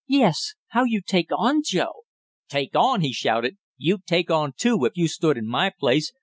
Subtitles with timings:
[0.07, 2.05] "Yes how you take on, Joe"
[2.49, 3.59] "Take on!" he shouted.
[3.77, 6.11] "You'd take on too if you stood in my place.